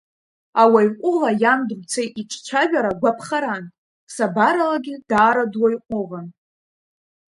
Ауаҩ 0.61 0.87
ҟәыӷа 0.99 1.31
Иан 1.41 1.61
Друце 1.67 2.03
иҿцәажәара 2.21 2.99
гәаԥхаран, 3.01 3.63
ԥсабаралагьы 4.07 4.95
даара 5.09 5.43
дуаҩ 5.51 5.77
ҟәыӷан. 5.85 6.27